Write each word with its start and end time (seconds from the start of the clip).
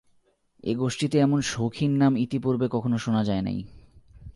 এ 0.63 0.73
গোষ্ঠীতে 0.75 1.17
এমন 1.17 1.41
শৌখিন 1.41 1.91
নাম 1.97 2.17
ইতিপূর্বে 2.17 2.67
কখনো 2.71 2.97
শোনা 2.97 3.23
যায় 3.23 3.41
নাই। 3.41 3.59